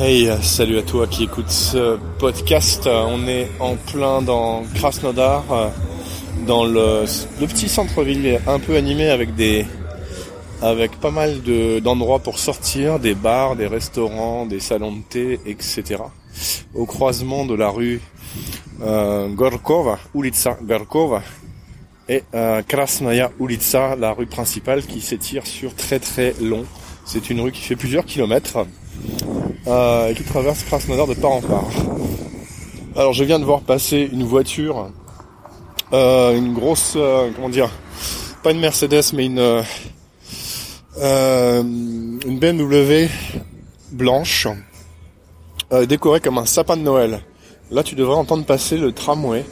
Hey, 0.00 0.30
salut 0.42 0.78
à 0.78 0.82
toi 0.82 1.08
qui 1.08 1.24
écoute 1.24 1.50
ce 1.50 1.98
podcast. 2.20 2.86
On 2.86 3.26
est 3.26 3.48
en 3.58 3.74
plein 3.74 4.22
dans 4.22 4.62
Krasnodar, 4.76 5.72
dans 6.46 6.64
le, 6.64 7.04
petit 7.40 7.68
centre-ville 7.68 8.40
un 8.46 8.60
peu 8.60 8.76
animé 8.76 9.08
avec 9.08 9.34
des, 9.34 9.66
avec 10.62 11.00
pas 11.00 11.10
mal 11.10 11.42
de, 11.42 11.80
d'endroits 11.80 12.20
pour 12.20 12.38
sortir, 12.38 13.00
des 13.00 13.16
bars, 13.16 13.56
des 13.56 13.66
restaurants, 13.66 14.46
des 14.46 14.60
salons 14.60 14.92
de 14.92 15.02
thé, 15.02 15.40
etc. 15.46 15.96
Au 16.74 16.86
croisement 16.86 17.44
de 17.44 17.56
la 17.56 17.68
rue 17.68 18.00
euh, 18.82 19.26
Gorkova, 19.30 19.98
Ulica 20.14 20.58
Gorkova, 20.62 21.24
et 22.08 22.22
euh, 22.34 22.62
Krasnaya 22.62 23.32
Ulica, 23.40 23.96
la 23.96 24.12
rue 24.12 24.26
principale 24.26 24.86
qui 24.86 25.00
s'étire 25.00 25.44
sur 25.44 25.74
très 25.74 25.98
très 25.98 26.34
long. 26.40 26.64
C'est 27.04 27.30
une 27.30 27.40
rue 27.40 27.50
qui 27.50 27.62
fait 27.62 27.74
plusieurs 27.74 28.04
kilomètres 28.04 28.64
euh, 29.66 30.14
qui 30.14 30.22
traverse 30.22 30.62
Krasnodar 30.64 31.06
de 31.06 31.14
part 31.14 31.32
en 31.32 31.40
part. 31.40 31.68
Alors 32.96 33.12
je 33.12 33.24
viens 33.24 33.38
de 33.38 33.44
voir 33.44 33.60
passer 33.60 34.08
une 34.12 34.24
voiture, 34.24 34.90
euh, 35.92 36.36
une 36.36 36.54
grosse, 36.54 36.94
euh, 36.96 37.30
comment 37.34 37.48
dire, 37.48 37.70
pas 38.42 38.52
une 38.52 38.60
Mercedes 38.60 39.12
mais 39.14 39.26
une 39.26 39.62
une 41.00 42.38
BMW 42.40 43.08
blanche 43.92 44.48
décorée 45.86 46.20
comme 46.20 46.38
un 46.38 46.46
sapin 46.46 46.76
de 46.76 46.82
Noël. 46.82 47.20
Là, 47.70 47.82
tu 47.82 47.94
devrais 47.94 48.16
entendre 48.16 48.44
passer 48.46 48.78
le 48.78 48.92
tramway. 48.92 49.44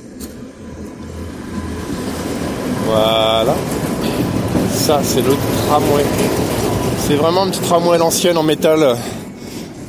Voilà. 2.86 3.54
Ça, 4.72 5.00
c'est 5.04 5.20
le 5.20 5.34
tramway. 5.66 6.04
C'est 6.98 7.16
vraiment 7.16 7.42
un 7.42 7.50
petit 7.50 7.60
tramway 7.60 7.96
à 7.96 7.98
l'ancienne 7.98 8.38
en 8.38 8.42
métal, 8.42 8.96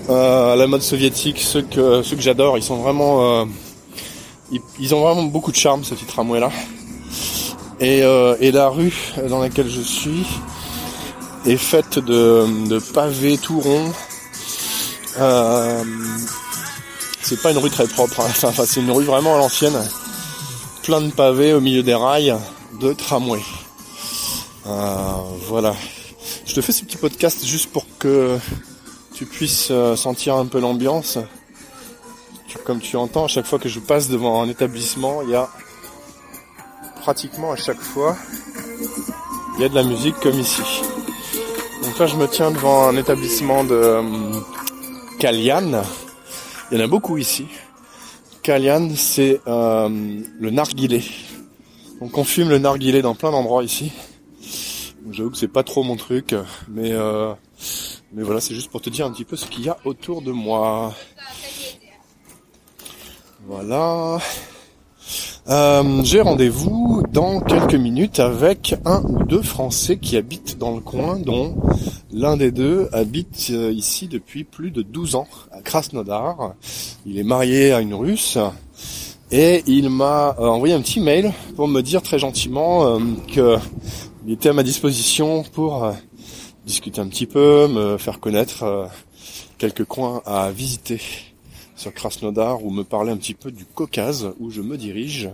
à 0.09 0.55
la 0.55 0.67
mode 0.67 0.81
soviétique. 0.81 1.39
Ceux 1.39 1.61
que, 1.61 2.01
ceux 2.03 2.15
que 2.15 2.21
j'adore, 2.21 2.57
ils 2.57 2.63
sont 2.63 2.77
vraiment, 2.77 3.41
euh, 3.41 3.45
ils, 4.51 4.61
ils, 4.79 4.95
ont 4.95 5.01
vraiment 5.01 5.23
beaucoup 5.23 5.51
de 5.51 5.57
charme, 5.57 5.83
ce 5.83 5.93
petit 5.93 6.05
tramway 6.05 6.39
là. 6.39 6.51
Et, 7.79 8.01
euh, 8.03 8.35
et 8.39 8.51
la 8.51 8.69
rue 8.69 9.13
dans 9.29 9.39
laquelle 9.39 9.69
je 9.69 9.81
suis, 9.81 10.25
est 11.45 11.57
faite 11.57 11.99
de, 11.99 12.67
de 12.67 12.79
pavés 12.79 13.37
tout 13.37 13.59
ronds. 13.59 13.91
Euh, 15.19 15.83
c'est 17.21 17.41
pas 17.41 17.51
une 17.51 17.57
rue 17.57 17.69
très 17.69 17.87
propre, 17.87 18.21
hein. 18.21 18.29
enfin 18.43 18.63
c'est 18.65 18.79
une 18.79 18.91
rue 18.91 19.03
vraiment 19.03 19.35
à 19.35 19.37
l'ancienne. 19.37 19.77
Plein 20.83 21.01
de 21.01 21.11
pavés 21.11 21.53
au 21.53 21.59
milieu 21.59 21.83
des 21.83 21.93
rails 21.93 22.35
de 22.79 22.93
tramway. 22.93 23.41
Euh, 24.65 25.11
voilà. 25.47 25.75
Je 26.45 26.53
te 26.53 26.61
fais 26.61 26.71
ce 26.71 26.83
petit 26.83 26.97
podcast 26.97 27.45
juste 27.45 27.71
pour 27.71 27.85
que 27.99 28.37
tu 29.17 29.25
puisses 29.25 29.69
euh, 29.71 29.95
sentir 29.95 30.35
un 30.35 30.45
peu 30.45 30.59
l'ambiance. 30.59 31.17
Comme 32.65 32.79
tu 32.79 32.97
entends, 32.97 33.25
à 33.25 33.27
chaque 33.27 33.47
fois 33.47 33.57
que 33.57 33.67
je 33.67 33.79
passe 33.79 34.09
devant 34.09 34.43
un 34.43 34.47
établissement, 34.47 35.23
il 35.23 35.29
y 35.29 35.35
a 35.35 35.49
pratiquement 37.01 37.51
à 37.51 37.55
chaque 37.55 37.79
fois, 37.79 38.15
il 39.55 39.61
y 39.61 39.65
a 39.65 39.69
de 39.69 39.73
la 39.73 39.81
musique 39.81 40.15
comme 40.19 40.39
ici. 40.39 40.61
Donc 41.81 41.97
là, 41.97 42.05
je 42.05 42.15
me 42.15 42.27
tiens 42.27 42.51
devant 42.51 42.87
un 42.87 42.95
établissement 42.95 43.63
de 43.63 43.73
euh, 43.73 44.03
Kalian. 45.17 45.81
Il 46.71 46.77
y 46.77 46.81
en 46.81 46.83
a 46.83 46.87
beaucoup 46.87 47.17
ici. 47.17 47.47
Kalian, 48.43 48.91
c'est 48.95 49.41
euh, 49.47 49.89
le 50.39 50.49
narguilé. 50.51 51.03
Donc 52.01 52.15
on 52.19 52.23
fume 52.23 52.49
le 52.49 52.59
narguilé 52.59 53.01
dans 53.01 53.15
plein 53.15 53.31
d'endroits 53.31 53.63
ici. 53.63 53.91
J'avoue 55.09 55.31
que 55.31 55.37
c'est 55.37 55.47
pas 55.47 55.63
trop 55.63 55.81
mon 55.81 55.95
truc, 55.95 56.35
mais 56.67 56.91
euh, 56.91 57.33
mais 58.13 58.23
voilà, 58.23 58.39
c'est 58.39 58.55
juste 58.55 58.69
pour 58.69 58.81
te 58.81 58.89
dire 58.89 59.05
un 59.05 59.11
petit 59.11 59.25
peu 59.25 59.35
ce 59.35 59.45
qu'il 59.47 59.65
y 59.65 59.69
a 59.69 59.77
autour 59.83 60.21
de 60.21 60.31
moi. 60.31 60.93
Voilà. 63.45 64.19
Euh, 65.49 66.03
j'ai 66.03 66.19
rendez-vous 66.19 67.03
dans 67.11 67.39
quelques 67.39 67.75
minutes 67.75 68.19
avec 68.19 68.75
un 68.83 69.01
ou 69.03 69.23
deux 69.23 69.41
Français 69.41 69.97
qui 69.97 70.17
habitent 70.17 70.57
dans 70.57 70.75
le 70.75 70.81
coin, 70.81 71.17
dont 71.17 71.55
l'un 72.11 72.35
des 72.35 72.51
deux 72.51 72.89
habite 72.91 73.47
euh, 73.51 73.71
ici 73.71 74.07
depuis 74.07 74.43
plus 74.43 74.71
de 74.71 74.81
12 74.81 75.15
ans, 75.15 75.27
à 75.51 75.61
Krasnodar. 75.61 76.55
Il 77.05 77.17
est 77.17 77.23
marié 77.23 77.71
à 77.71 77.79
une 77.79 77.93
Russe 77.93 78.37
et 79.31 79.63
il 79.67 79.89
m'a 79.89 80.35
euh, 80.39 80.47
envoyé 80.47 80.73
un 80.73 80.81
petit 80.81 80.99
mail 80.99 81.31
pour 81.55 81.69
me 81.69 81.81
dire 81.81 82.01
très 82.01 82.19
gentiment 82.19 82.99
qu'il 83.27 83.59
était 84.29 84.49
à 84.49 84.53
ma 84.53 84.63
disposition 84.63 85.43
pour 85.53 85.93
discuter 86.67 86.99
un 86.99 87.07
petit 87.07 87.25
peu, 87.25 87.67
me 87.69 87.97
faire 87.97 88.19
connaître 88.19 88.89
quelques 89.57 89.85
coins 89.85 90.21
à 90.25 90.51
visiter 90.51 90.99
sur 91.77 91.93
Krasnodar 91.93 92.63
ou 92.65 92.71
me 92.71 92.83
parler 92.83 93.11
un 93.11 93.17
petit 93.17 93.33
peu 93.33 93.51
du 93.51 93.63
Caucase 93.63 94.33
où 94.39 94.51
je 94.51 94.61
me 94.61 94.77
dirige. 94.77 95.29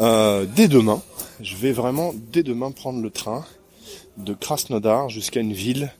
Euh, 0.00 0.46
dès 0.56 0.66
demain, 0.66 1.02
je 1.42 1.56
vais 1.56 1.72
vraiment 1.72 2.14
dès 2.32 2.42
demain 2.42 2.70
prendre 2.70 3.02
le 3.02 3.10
train 3.10 3.44
de 4.16 4.32
Krasnodar 4.32 5.10
jusqu'à 5.10 5.40
une 5.40 5.52
ville 5.52 5.92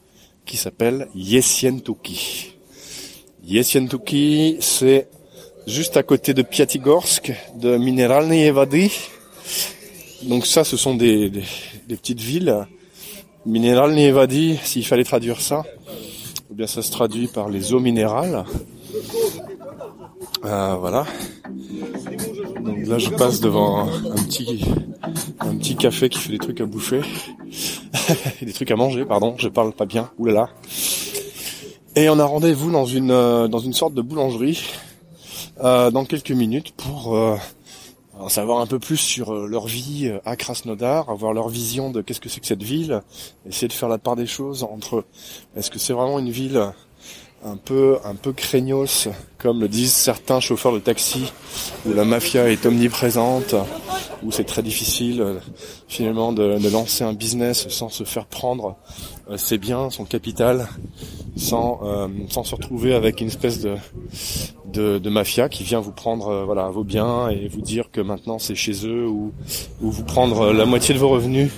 qui 0.46 0.56
s'appelle 0.56 1.08
Yessientuki. 1.14 2.54
Yessientuki, 3.44 4.56
c'est 4.60 5.08
juste 5.66 5.98
à 5.98 6.02
côté 6.02 6.32
de 6.32 6.40
Piatigorsk, 6.40 7.30
de 7.56 7.76
Mineralny 7.76 8.50
Vady. 8.50 8.90
Donc 10.22 10.46
ça, 10.46 10.64
ce 10.64 10.78
sont 10.78 10.94
des 10.94 11.30
petites 11.88 12.20
villes. 12.20 12.66
Mineralny 13.46 14.10
Vady, 14.10 14.58
s'il 14.62 14.84
fallait 14.84 15.04
traduire 15.04 15.40
ça, 15.40 15.62
eh 16.50 16.54
bien 16.54 16.66
ça 16.66 16.82
se 16.82 16.90
traduit 16.90 17.26
par 17.26 17.48
les 17.48 17.72
eaux 17.72 17.80
minérales. 17.80 18.44
Euh, 20.44 20.76
voilà. 20.78 21.06
Donc 22.60 22.86
là, 22.86 22.98
je 22.98 23.10
passe 23.10 23.40
devant 23.40 23.88
un, 23.88 24.24
petit, 24.24 24.64
un 25.40 25.56
petit 25.56 25.76
café 25.76 26.08
qui 26.08 26.18
fait 26.18 26.32
des 26.32 26.38
trucs 26.38 26.60
à 26.60 26.66
bouffer, 26.66 27.00
des 28.42 28.52
trucs 28.52 28.70
à 28.70 28.76
manger, 28.76 29.04
pardon. 29.04 29.34
Je 29.38 29.48
parle 29.48 29.72
pas 29.72 29.86
bien. 29.86 30.10
Oulala. 30.18 30.50
Et 31.96 32.08
on 32.08 32.18
a 32.18 32.24
rendez-vous 32.24 32.70
dans 32.70 32.86
une 32.86 33.10
euh, 33.10 33.48
dans 33.48 33.58
une 33.58 33.72
sorte 33.72 33.94
de 33.94 34.02
boulangerie 34.02 34.62
euh, 35.64 35.90
dans 35.90 36.04
quelques 36.04 36.30
minutes 36.30 36.72
pour 36.76 37.16
en 38.20 38.28
savoir 38.28 38.60
un 38.60 38.66
peu 38.66 38.78
plus 38.78 38.96
sur 38.96 39.32
euh, 39.34 39.46
leur 39.46 39.66
vie 39.66 40.12
à 40.24 40.36
Krasnodar, 40.36 41.08
avoir 41.08 41.32
leur 41.32 41.48
vision 41.48 41.90
de 41.90 42.02
qu'est-ce 42.02 42.20
que 42.20 42.28
c'est 42.28 42.40
que 42.40 42.46
cette 42.46 42.62
ville, 42.62 43.02
essayer 43.48 43.68
de 43.68 43.72
faire 43.72 43.88
la 43.88 43.98
part 43.98 44.16
des 44.16 44.26
choses 44.26 44.62
entre 44.62 45.04
est-ce 45.56 45.70
que 45.70 45.78
c'est 45.78 45.92
vraiment 45.92 46.18
une 46.18 46.30
ville 46.30 46.72
un 47.44 47.56
peu 47.56 47.98
un 48.04 48.14
peu 48.14 48.32
craignos, 48.32 49.08
comme 49.38 49.60
le 49.60 49.68
disent 49.68 49.94
certains 49.94 50.40
chauffeurs 50.40 50.72
de 50.72 50.78
taxi, 50.78 51.32
où 51.86 51.92
la 51.92 52.04
mafia 52.04 52.50
est 52.50 52.66
omniprésente, 52.66 53.54
où 54.22 54.30
c'est 54.30 54.44
très 54.44 54.62
difficile 54.62 55.22
euh, 55.22 55.38
finalement 55.88 56.32
de, 56.32 56.58
de, 56.58 56.68
lancer 56.68 57.04
un 57.04 57.14
business 57.14 57.68
sans 57.68 57.88
se 57.88 58.04
faire 58.04 58.26
prendre 58.26 58.76
euh, 59.30 59.38
ses 59.38 59.56
biens, 59.56 59.88
son 59.88 60.04
capital, 60.04 60.68
sans 61.36 61.80
euh, 61.82 62.08
sans 62.28 62.44
se 62.44 62.54
retrouver 62.54 62.94
avec 62.94 63.20
une 63.22 63.28
espèce 63.28 63.60
de, 63.60 63.76
de, 64.72 64.98
de 64.98 65.10
mafia 65.10 65.48
qui 65.48 65.64
vient 65.64 65.80
vous 65.80 65.92
prendre 65.92 66.28
euh, 66.28 66.44
voilà 66.44 66.68
vos 66.68 66.84
biens 66.84 67.28
et 67.28 67.48
vous 67.48 67.60
dire 67.60 67.90
que 67.90 68.00
maintenant 68.00 68.38
c'est 68.38 68.54
chez 68.54 68.86
eux 68.86 69.06
ou 69.06 69.32
ou 69.80 69.90
vous 69.90 70.04
prendre 70.04 70.52
la 70.52 70.64
moitié 70.64 70.94
de 70.94 70.98
vos 70.98 71.08
revenus 71.08 71.50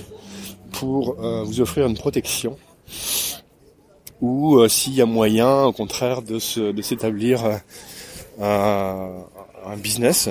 pour 0.71 1.15
vous 1.45 1.61
offrir 1.61 1.85
une 1.85 1.95
protection 1.95 2.57
ou 4.23 4.57
euh, 4.57 4.69
s'il 4.69 4.93
y 4.93 5.01
a 5.01 5.05
moyen, 5.05 5.63
au 5.63 5.73
contraire, 5.73 6.21
de, 6.21 6.39
se, 6.39 6.71
de 6.71 6.81
s'établir 6.81 7.43
euh, 7.43 7.57
un, 8.41 9.69
un, 9.69 9.75
business, 9.75 10.29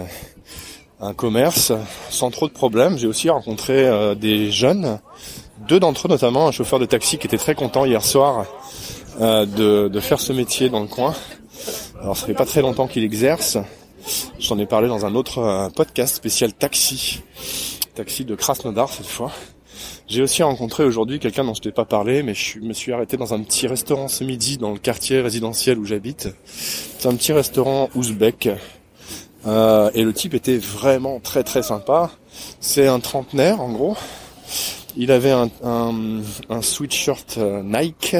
un 0.98 1.12
commerce, 1.12 1.72
sans 2.08 2.30
trop 2.30 2.48
de 2.48 2.54
problèmes. 2.54 2.96
J'ai 2.96 3.06
aussi 3.06 3.28
rencontré 3.28 3.86
euh, 3.86 4.14
des 4.14 4.50
jeunes, 4.50 4.98
deux 5.68 5.78
d'entre 5.78 6.06
eux 6.06 6.10
notamment, 6.10 6.48
un 6.48 6.52
chauffeur 6.52 6.78
de 6.78 6.86
taxi 6.86 7.18
qui 7.18 7.26
était 7.26 7.36
très 7.36 7.54
content 7.54 7.84
hier 7.84 8.02
soir 8.02 8.46
de, 9.20 9.88
de 9.88 10.00
faire 10.00 10.20
ce 10.20 10.32
métier 10.32 10.70
dans 10.70 10.80
le 10.80 10.86
coin. 10.86 11.14
Alors 12.02 12.16
ça 12.16 12.26
fait 12.26 12.34
pas 12.34 12.46
très 12.46 12.62
longtemps 12.62 12.88
qu'il 12.88 13.04
exerce. 13.04 13.58
J'en 14.40 14.58
ai 14.58 14.66
parlé 14.66 14.88
dans 14.88 15.06
un 15.06 15.14
autre 15.14 15.70
podcast 15.76 16.16
spécial 16.16 16.52
taxi, 16.52 17.22
taxi 17.94 18.24
de 18.24 18.34
Krasnodar 18.34 18.88
cette 18.88 19.06
fois. 19.06 19.30
J'ai 20.08 20.20
aussi 20.20 20.42
rencontré 20.42 20.82
aujourd'hui 20.82 21.20
quelqu'un 21.20 21.44
dont 21.44 21.54
je 21.54 21.60
t'ai 21.60 21.70
pas 21.70 21.84
parlé, 21.84 22.24
mais 22.24 22.34
je 22.34 22.58
me 22.58 22.72
suis 22.72 22.92
arrêté 22.92 23.16
dans 23.16 23.34
un 23.34 23.40
petit 23.42 23.68
restaurant 23.68 24.08
ce 24.08 24.24
midi 24.24 24.58
dans 24.58 24.72
le 24.72 24.80
quartier 24.80 25.20
résidentiel 25.20 25.78
où 25.78 25.84
j'habite. 25.84 26.28
C'est 26.44 27.06
un 27.06 27.14
petit 27.14 27.32
restaurant 27.32 27.88
ouzbek. 27.94 28.48
Euh, 29.46 29.88
et 29.94 30.02
le 30.02 30.12
type 30.12 30.34
était 30.34 30.58
vraiment 30.58 31.20
très 31.20 31.44
très 31.44 31.62
sympa. 31.62 32.10
C'est 32.58 32.88
un 32.88 32.98
trentenaire 32.98 33.60
en 33.60 33.70
gros. 33.70 33.96
Il 34.96 35.12
avait 35.12 35.30
un, 35.30 35.48
un, 35.62 36.20
un 36.50 36.62
sweatshirt 36.62 37.38
euh, 37.38 37.62
Nike 37.62 38.16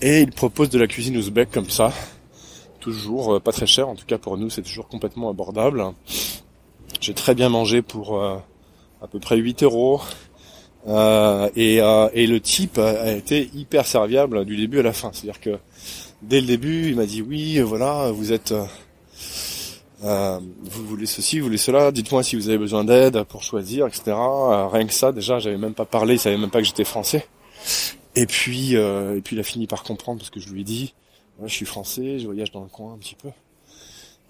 et 0.00 0.22
il 0.22 0.30
propose 0.30 0.70
de 0.70 0.78
la 0.78 0.86
cuisine 0.86 1.18
ouzbek 1.18 1.50
comme 1.50 1.68
ça. 1.68 1.92
Toujours 2.80 3.34
euh, 3.34 3.40
pas 3.40 3.52
très 3.52 3.66
cher, 3.66 3.88
en 3.88 3.94
tout 3.94 4.06
cas 4.06 4.18
pour 4.18 4.36
nous 4.36 4.50
c'est 4.50 4.62
toujours 4.62 4.88
complètement 4.88 5.30
abordable. 5.30 5.84
J'ai 7.00 7.14
très 7.14 7.34
bien 7.34 7.48
mangé 7.48 7.82
pour 7.82 8.20
euh, 8.20 8.36
à 9.02 9.06
peu 9.06 9.20
près 9.20 9.36
8 9.36 9.62
euros. 9.62 10.00
et, 10.86 11.76
et 11.76 12.26
le 12.26 12.38
type 12.40 12.78
a 12.78 13.12
été 13.12 13.50
hyper 13.54 13.86
serviable 13.86 14.44
du 14.44 14.56
début 14.56 14.80
à 14.80 14.82
la 14.82 14.92
fin. 14.92 15.10
C'est-à-dire 15.12 15.40
que 15.40 15.58
dès 16.22 16.40
le 16.40 16.46
début, 16.46 16.88
il 16.88 16.96
m'a 16.96 17.06
dit 17.06 17.22
oui, 17.22 17.60
voilà, 17.60 18.10
vous 18.10 18.32
êtes 18.32 18.54
euh, 20.02 20.40
vous 20.62 20.86
voulez 20.86 21.06
ceci, 21.06 21.38
vous 21.38 21.46
voulez 21.46 21.58
cela, 21.58 21.92
dites-moi 21.92 22.22
si 22.22 22.34
vous 22.36 22.48
avez 22.48 22.56
besoin 22.56 22.84
d'aide 22.84 23.22
pour 23.24 23.42
choisir, 23.42 23.86
etc. 23.86 24.02
Euh, 24.08 24.66
rien 24.68 24.86
que 24.86 24.94
ça, 24.94 25.12
déjà, 25.12 25.38
j'avais 25.38 25.58
même 25.58 25.74
pas 25.74 25.84
parlé, 25.84 26.14
il 26.14 26.18
savait 26.18 26.38
même 26.38 26.50
pas 26.50 26.60
que 26.60 26.66
j'étais 26.66 26.84
français. 26.84 27.26
Et 28.16 28.26
puis, 28.26 28.76
euh, 28.76 29.18
et 29.18 29.20
puis 29.20 29.36
il 29.36 29.40
a 29.40 29.42
fini 29.42 29.66
par 29.66 29.82
comprendre 29.82 30.18
parce 30.18 30.30
que 30.30 30.40
je 30.40 30.48
lui 30.48 30.62
ai 30.62 30.64
dit, 30.64 30.94
je 31.46 31.54
suis 31.54 31.66
français, 31.66 32.18
je 32.18 32.26
voyage 32.26 32.50
dans 32.50 32.62
le 32.62 32.68
coin 32.68 32.94
un 32.94 32.98
petit 32.98 33.14
peu. 33.14 33.30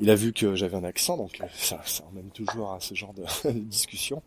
Il 0.01 0.11
a 0.11 0.15
vu 0.15 0.33
que 0.33 0.55
j'avais 0.55 0.77
un 0.77 0.85
accent, 0.85 1.17
donc 1.17 1.39
ça, 1.55 1.81
ça 1.85 2.05
emmène 2.11 2.31
toujours 2.31 2.73
à 2.73 2.81
ce 2.81 2.95
genre 2.95 3.15
de 3.15 3.51
discussion. 3.53 4.23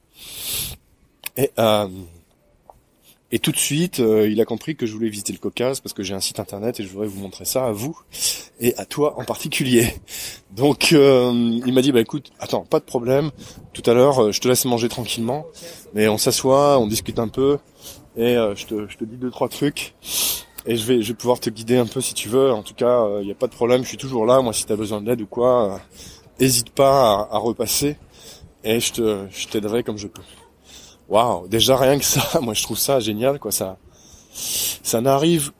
Et 1.36 1.52
euh, 1.58 1.88
et 3.34 3.40
tout 3.40 3.52
de 3.52 3.58
suite, 3.58 4.00
euh, 4.00 4.30
il 4.30 4.40
a 4.42 4.46
compris 4.46 4.76
que 4.76 4.86
je 4.86 4.94
voulais 4.94 5.10
visiter 5.10 5.34
le 5.34 5.40
Caucase 5.40 5.80
parce 5.80 5.94
que 5.94 6.04
j'ai 6.04 6.14
un 6.14 6.20
site 6.20 6.40
internet 6.40 6.80
et 6.80 6.84
je 6.84 6.90
voudrais 6.90 7.08
vous 7.08 7.20
montrer 7.20 7.46
ça 7.46 7.66
à 7.66 7.72
vous 7.72 8.00
et 8.60 8.76
à 8.76 8.86
toi 8.86 9.20
en 9.20 9.24
particulier. 9.24 9.88
Donc 10.52 10.94
euh, 10.94 11.32
il 11.66 11.74
m'a 11.74 11.82
dit 11.82 11.92
bah 11.92 12.00
écoute, 12.00 12.32
attends, 12.40 12.62
pas 12.62 12.78
de 12.78 12.86
problème. 12.86 13.32
Tout 13.74 13.82
à 13.90 13.96
l'heure, 13.96 14.22
euh, 14.22 14.32
je 14.32 14.40
te 14.40 14.48
laisse 14.48 14.66
manger 14.66 14.88
tranquillement, 14.88 15.48
mais 15.96 16.08
on 16.08 16.20
s'assoit, 16.20 16.78
on 16.78 16.86
discute 16.86 17.18
un 17.18 17.28
peu 17.28 17.58
et 18.16 18.36
je 18.36 18.66
te, 18.68 18.88
je 18.88 18.98
te 18.98 19.04
dis 19.04 19.18
deux 19.18 19.32
trois 19.32 19.50
trucs 19.50 19.96
et 20.66 20.76
je 20.76 20.86
vais 20.86 21.02
je 21.02 21.10
vais 21.10 21.18
pouvoir 21.18 21.40
te 21.40 21.50
guider 21.50 21.78
un 21.78 21.86
peu 21.86 22.02
si 22.02 22.14
tu 22.14 22.30
veux. 22.30 22.52
En 22.52 22.64
tout 22.64 22.74
cas, 22.74 23.06
il 23.22 23.26
n'y 23.26 23.32
a 23.32 23.36
pas 23.36 23.48
de 23.48 23.54
problème, 23.54 23.84
je 23.84 23.90
suis 23.90 23.98
toujours 23.98 24.26
là. 24.26 24.42
Moi, 24.42 24.54
si 24.54 24.66
tu 24.66 24.74
as 24.74 24.76
besoin 24.76 25.02
d'aide 25.02 25.22
ou 25.22 25.28
quoi, 25.28 25.80
hésite 26.40 26.72
pas 26.72 27.14
à, 27.14 27.36
à 27.36 27.38
repasser 27.38 27.98
et 28.64 28.80
je 28.80 28.94
te 28.94 29.26
je 29.32 29.48
t'aiderai 29.48 29.84
comme 29.84 29.98
je 29.98 30.08
peux 30.08 30.22
waouh, 31.10 31.48
déjà 31.48 31.78
rien 31.78 31.98
que 31.98 32.06
ça, 32.06 32.40
moi 32.42 32.54
je 32.54 32.64
trouve 32.64 32.78
ça 32.78 33.00
génial, 33.00 33.40
quoi. 33.40 33.52
Ça, 33.52 33.78
ça 34.34 35.02
n'arrive 35.02 35.52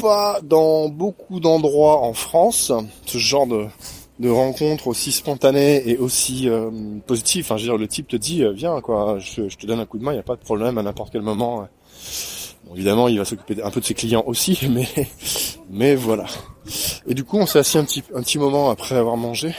pas 0.00 0.40
dans 0.42 0.88
beaucoup 0.88 1.40
d'endroits 1.40 2.00
en 2.00 2.12
France, 2.12 2.72
ce 3.06 3.18
genre 3.18 3.46
de, 3.46 3.66
de 4.18 4.28
rencontre 4.28 4.88
aussi 4.88 5.12
spontanée 5.12 5.88
et 5.88 5.96
aussi 5.96 6.48
euh, 6.48 6.70
positive. 7.06 7.44
Enfin, 7.44 7.56
je 7.56 7.62
veux 7.62 7.68
dire, 7.70 7.78
le 7.78 7.88
type 7.88 8.08
te 8.08 8.16
dit, 8.16 8.42
euh, 8.42 8.52
viens, 8.52 8.80
quoi, 8.80 9.18
je, 9.18 9.42
te 9.42 9.66
donne 9.66 9.80
un 9.80 9.86
coup 9.86 9.98
de 9.98 10.04
main, 10.04 10.12
il 10.12 10.16
n'y 10.16 10.20
a 10.20 10.24
pas 10.24 10.36
de 10.36 10.42
problème 10.42 10.78
à 10.78 10.82
n'importe 10.82 11.12
quel 11.12 11.22
moment. 11.22 11.68
Bon, 12.64 12.74
évidemment, 12.74 13.08
il 13.08 13.18
va 13.18 13.24
s'occuper 13.24 13.62
un 13.62 13.70
peu 13.70 13.80
de 13.80 13.86
ses 13.86 13.94
clients 13.94 14.24
aussi, 14.26 14.58
mais, 15.70 15.94
voilà. 15.94 16.26
Et 17.06 17.14
du 17.14 17.24
coup, 17.24 17.38
on 17.38 17.46
s'est 17.46 17.58
assis 17.58 17.78
un 17.78 17.84
petit, 17.84 18.38
moment 18.38 18.70
après 18.70 18.96
avoir 18.96 19.16
mangé. 19.16 19.54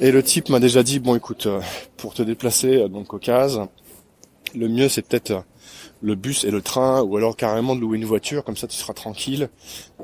Et 0.00 0.10
le 0.10 0.22
type 0.22 0.48
m'a 0.48 0.60
déjà 0.60 0.82
dit, 0.82 0.98
bon, 0.98 1.14
écoute, 1.14 1.46
euh, 1.46 1.60
pour 1.96 2.14
te 2.14 2.22
déplacer 2.22 2.88
donc 2.88 3.04
au 3.04 3.18
Caucase, 3.18 3.60
le 4.54 4.68
mieux 4.68 4.88
c'est 4.88 5.02
peut-être 5.02 5.30
euh, 5.30 5.40
le 6.02 6.14
bus 6.14 6.44
et 6.44 6.50
le 6.50 6.62
train, 6.62 7.02
ou 7.02 7.16
alors 7.16 7.36
carrément 7.36 7.74
de 7.74 7.80
louer 7.80 7.96
une 7.96 8.04
voiture, 8.04 8.44
comme 8.44 8.56
ça 8.56 8.66
tu 8.66 8.76
seras 8.76 8.92
tranquille 8.92 9.48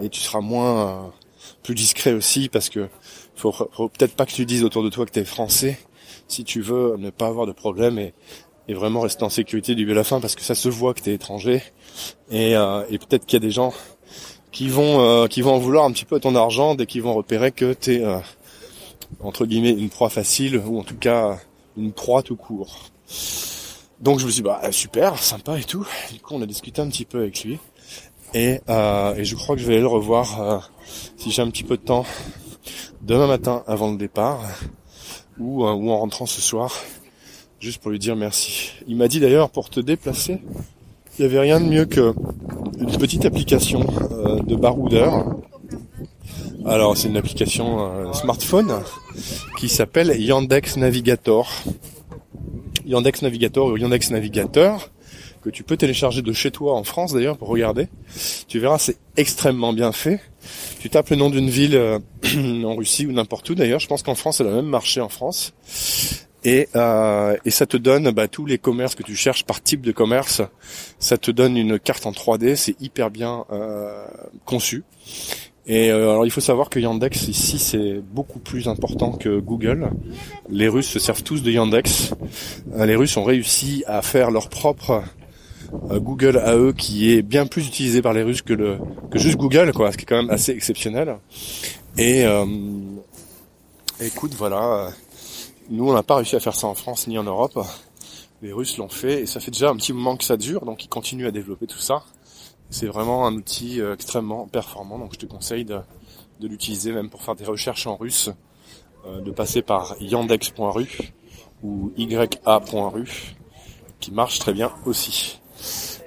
et 0.01 0.09
tu 0.09 0.21
seras 0.21 0.41
moins 0.41 0.89
euh, 0.89 1.09
plus 1.63 1.75
discret 1.75 2.13
aussi, 2.13 2.49
parce 2.49 2.69
que 2.69 2.89
faut, 3.37 3.53
peut-être 3.89 4.15
pas 4.15 4.27
que 4.27 4.33
tu 4.33 4.47
dises 4.47 4.65
autour 4.65 4.83
de 4.83 4.89
toi 4.89 5.07
que 5.07 5.11
tu 5.11 5.21
es 5.21 5.25
français, 5.25 5.79
si 6.29 6.45
tu 6.45 6.61
veux 6.61 6.97
ne 6.99 7.11
pas 7.11 7.27
avoir 7.27 7.47
de 7.47 7.53
problème 7.53 7.99
et, 7.99 8.15
et 8.69 8.75
vraiment 8.75 9.01
rester 9.01 9.25
en 9.25 9.29
sécurité 9.29 9.75
du 9.75 9.83
début 9.83 9.93
à 9.93 9.97
la 9.97 10.05
fin, 10.05 10.21
parce 10.21 10.35
que 10.35 10.43
ça 10.43 10.55
se 10.55 10.69
voit 10.69 10.95
que 10.95 11.01
tu 11.01 11.11
es 11.11 11.15
étranger, 11.15 11.63
et, 12.31 12.57
euh, 12.57 12.85
et 12.91 12.99
peut-être 12.99 13.27
qu'il 13.27 13.37
y 13.37 13.43
a 13.43 13.47
des 13.47 13.51
gens 13.51 13.73
qui 14.51 14.69
vont 14.69 15.27
qui 15.29 15.41
vont 15.41 15.55
en 15.55 15.59
vouloir 15.59 15.85
un 15.85 15.93
petit 15.93 16.05
peu 16.05 16.21
ton 16.21 16.35
argent 16.35 16.75
dès 16.75 16.85
qu'ils 16.85 17.03
vont 17.03 17.15
repérer 17.15 17.53
que 17.53 17.73
tu 17.73 17.95
es 17.95 18.05
entre 19.21 19.47
guillemets 19.47 19.71
une 19.71 19.89
proie 19.89 20.11
facile 20.11 20.59
ou 20.59 20.79
en 20.79 20.83
tout 20.83 20.97
cas 20.97 21.39
une 21.77 21.93
proie 21.93 22.23
tout 22.23 22.37
court. 22.37 22.91
Donc 24.01 24.19
je 24.19 24.27
me 24.27 24.31
suis 24.31 24.43
dit, 24.43 24.49
bah 24.49 24.61
super, 24.73 25.19
sympa 25.23 25.59
et 25.59 25.65
tout. 25.65 25.87
Du 26.13 26.21
coup, 26.21 26.35
on 26.35 26.43
a 26.43 26.47
discuté 26.47 26.83
un 26.83 26.89
petit 26.89 27.05
peu 27.05 27.19
avec 27.19 27.45
lui. 27.45 27.59
Et, 28.35 28.61
euh, 28.69 29.15
et 29.15 29.25
je 29.25 29.37
crois 29.37 29.55
que 29.55 29.63
je 29.63 29.67
vais 29.67 29.79
le 29.79 29.87
revoir 29.87 30.41
euh, 30.41 30.59
si 31.17 31.31
j'ai 31.31 31.43
un 31.43 31.51
petit 31.51 31.65
peu 31.65 31.77
de 31.77 31.83
temps 31.83 32.05
demain 33.03 33.27
matin 33.27 33.63
avant 33.67 33.91
le 33.91 33.99
départ 33.99 34.43
ou, 35.39 35.65
euh, 35.67 35.73
ou 35.73 35.91
en 35.91 35.99
rentrant 35.99 36.27
ce 36.27 36.41
soir, 36.41 36.75
juste 37.63 37.81
pour 37.81 37.93
lui 37.93 38.01
dire 38.01 38.17
merci. 38.17 38.73
Il 38.89 38.97
m'a 38.97 39.07
dit 39.07 39.21
d'ailleurs 39.21 39.49
pour 39.49 39.71
te 39.71 39.79
déplacer, 39.79 40.41
il 41.17 41.25
n'y 41.25 41.27
avait 41.27 41.39
rien 41.39 41.61
de 41.61 41.67
mieux 41.67 41.85
que 41.85 42.13
une 42.79 42.99
petite 42.99 43.25
application 43.25 43.87
euh, 44.11 44.41
de 44.41 44.57
baroudeur. 44.57 45.37
Alors 46.67 46.97
c'est 46.97 47.09
une 47.09 47.17
application 47.17 48.13
smartphone 48.13 48.83
qui 49.59 49.69
s'appelle 49.69 50.15
Yandex 50.21 50.77
Navigator. 50.77 51.51
Yandex 52.85 53.23
Navigator 53.23 53.69
ou 53.69 53.77
Yandex 53.77 54.11
Navigateur 54.11 54.91
que 55.43 55.51
tu 55.51 55.65
peux 55.65 55.77
télécharger 55.77 56.23
de 56.23 56.33
chez 56.33 56.51
toi 56.51 56.75
en 56.75 56.85
France 56.85 57.13
d'ailleurs 57.13 57.37
pour 57.37 57.49
regarder. 57.49 57.89
Tu 58.49 58.59
verras, 58.59 58.79
c'est 58.79 58.97
extrêmement 59.17 59.73
bien 59.73 59.93
fait. 59.93 60.21
Tu 60.81 60.89
tapes 60.89 61.11
le 61.11 61.17
nom 61.17 61.31
d'une 61.31 61.51
ville 61.51 61.77
euh, 61.77 61.99
en 62.65 62.77
Russie 62.77 63.07
ou 63.07 63.13
n'importe 63.13 63.51
où 63.51 63.55
d'ailleurs. 63.55 63.81
Je 63.81 63.89
pense 63.89 64.03
qu'en 64.03 64.15
France, 64.15 64.39
c'est 64.39 64.45
le 64.45 64.55
même 64.55 64.67
marché 64.67 65.01
en 65.01 65.09
France. 65.09 65.53
Et, 66.45 66.69
euh, 66.75 67.37
et 67.45 67.51
ça 67.51 67.67
te 67.67 67.77
donne 67.77 68.11
bah, 68.11 68.27
tous 68.27 68.47
les 68.47 68.59
commerces 68.59 68.95
que 68.95 69.03
tu 69.03 69.15
cherches 69.15 69.45
par 69.45 69.63
type 69.63 69.83
de 69.83 69.93
commerce. 69.93 70.43
Ça 70.99 71.17
te 71.17 71.31
donne 71.31 71.57
une 71.57 71.79
carte 71.79 72.05
en 72.07 72.13
3D. 72.13 72.57
C'est 72.57 72.81
hyper 72.81 73.11
bien 73.11 73.45
euh, 73.53 74.05
conçu. 74.45 74.83
Et 75.67 75.91
euh, 75.91 76.11
alors 76.11 76.27
il 76.27 76.31
faut 76.31 76.41
savoir 76.41 76.71
que 76.71 76.81
Yandex 76.81 77.29
ici 77.29 77.59
c'est 77.59 78.01
beaucoup 78.01 78.41
plus 78.41 78.67
important 78.67 79.13
que 79.13 79.39
Google. 79.39 79.91
Les 80.51 80.69
Russes 80.69 80.89
se 80.89 80.99
servent 80.99 81.23
tous 81.23 81.43
de 81.43 81.51
Yandex. 81.53 82.15
Euh, 82.75 82.85
les 82.85 82.97
Russes 82.97 83.17
ont 83.17 83.23
réussi 83.23 83.85
à 83.87 84.03
faire 84.03 84.33
leur 84.33 84.49
propre 84.49 85.05
euh, 85.91 86.01
Google 86.01 86.39
à 86.39 86.57
eux 86.57 86.73
qui 86.73 87.13
est 87.13 87.23
bien 87.23 87.47
plus 87.47 87.67
utilisé 87.67 88.03
par 88.03 88.13
les 88.13 88.23
Russes 88.23 88.43
que 88.43 88.55
le 88.55 88.79
que 89.13 89.21
juste 89.21 89.37
Google 89.37 89.73
quoi, 89.73 89.93
ce 89.93 89.97
qui 89.97 90.03
est 90.03 90.07
quand 90.07 90.21
même 90.21 90.31
assez 90.31 90.51
exceptionnel. 90.51 91.17
Et 91.97 92.25
écoute 94.01 94.33
voilà, 94.37 94.89
nous 95.71 95.89
on 95.89 95.93
n'a 95.93 96.03
pas 96.03 96.17
réussi 96.17 96.37
à 96.37 96.41
faire 96.41 96.55
ça 96.55 96.67
en 96.67 96.75
France 96.75 97.07
ni 97.07 97.19
en 97.19 97.25
Europe. 97.25 97.59
Les 98.43 98.53
Russes 98.53 98.77
l'ont 98.77 98.89
fait 98.89 99.23
et 99.23 99.27
ça 99.27 99.39
fait 99.39 99.53
déjà 99.53 99.71
un 99.71 99.77
petit 99.77 99.93
moment 99.93 100.17
que 100.17 100.25
ça 100.25 100.37
dure, 100.37 100.65
donc 100.65 100.85
ils 100.85 100.89
continuent 100.89 101.29
à 101.29 101.31
développer 101.31 101.67
tout 101.67 101.79
ça. 101.79 102.03
C'est 102.71 102.87
vraiment 102.87 103.27
un 103.27 103.35
outil 103.35 103.81
euh, 103.81 103.95
extrêmement 103.95 104.49
performant, 104.49 104.99
donc 104.99 105.13
je 105.13 105.19
te 105.19 105.27
conseille 105.27 105.65
de, 105.65 105.81
l'utiliser 106.41 106.91
même 106.91 107.09
pour 107.09 107.23
faire 107.23 107.37
des 107.37 107.45
recherches 107.45 107.87
en 107.87 107.97
russe, 107.97 108.31
euh, 109.07 109.21
de 109.21 109.31
passer 109.31 109.63
par 109.63 109.95
yandex.ru 110.01 111.13
ou 111.63 111.93
ya.ru, 111.97 113.09
qui 114.01 114.11
marche 114.11 114.41
très 114.41 114.53
bien 114.53 114.73
aussi. 114.87 115.41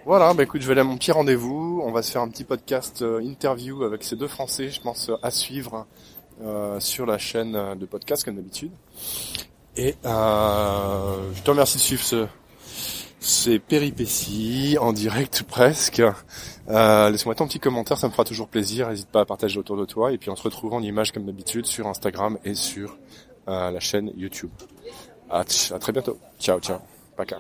Voilà, 0.06 0.34
bah 0.34 0.44
écoute, 0.44 0.62
je 0.62 0.68
vais 0.68 0.74
aller 0.74 0.81
à 0.81 0.84
mon 0.84 0.98
petit 0.98 1.13
rendez-vous. 1.13 1.81
On 1.86 1.92
va 1.92 2.01
se 2.01 2.12
faire 2.12 2.22
un 2.22 2.30
petit 2.30 2.44
podcast 2.44 3.01
euh, 3.01 3.22
interview 3.24 3.84
avec 3.84 4.04
ces 4.04 4.18
deux 4.18 4.28
Français, 4.28 4.69
je 4.69 4.81
pense, 4.81 5.10
à 5.24 5.31
suivre 5.31 5.88
sur 6.80 7.06
la 7.06 7.18
chaîne 7.18 7.54
de 7.77 7.86
podcast 7.86 8.24
comme 8.24 8.36
d'habitude. 8.36 8.72
Et 9.77 9.96
je 10.04 11.42
te 11.42 11.50
remercie 11.50 11.77
de 11.77 11.82
suivre 11.82 12.04
ce, 12.04 12.27
ces 13.25 13.60
péripéties 13.60 14.77
en 14.80 14.94
direct 14.94 15.44
presque. 15.44 16.01
Euh, 16.70 17.10
Laisse-moi 17.10 17.36
ton 17.36 17.48
petit 17.48 17.60
commentaire, 17.60 17.98
ça 17.98 18.08
me 18.08 18.12
fera 18.12 18.24
toujours 18.24 18.48
plaisir. 18.48 18.89
N'hésite 18.89 19.10
pas 19.10 19.22
à 19.22 19.25
partager 19.25 19.60
autour 19.60 19.77
de 19.77 19.86
toi. 19.86 20.12
Et 20.12 20.18
puis 20.18 20.30
on 20.30 20.36
se 20.36 20.44
retrouve 20.44 20.74
en 20.74 20.82
image 20.82 21.12
comme 21.12 21.25
d'habitude 21.25 21.65
sur 21.65 21.88
Instagram 21.88 22.38
et 22.46 22.54
sur 22.54 22.98
euh, 23.48 23.72
la 23.72 23.80
chaîne 23.80 24.12
YouTube. 24.15 24.51
À, 25.30 25.44
très 25.44 25.92
bientôt. 25.92 26.18
Ciao, 26.39 26.60
ciao. 26.60 26.80
Baka. 27.18 27.39